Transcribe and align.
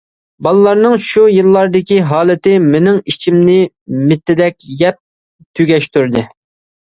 بالىلارنىڭ 0.45 0.93
شۇ 1.07 1.23
يىللاردىكى 1.33 1.99
ھالىتى 2.11 2.53
مېنىڭ 2.63 2.97
ئىچىمنى 3.11 3.59
مىتىدەك 4.05 4.67
يەپ 4.79 4.99
تۈگەشتۈردى. 5.61 6.25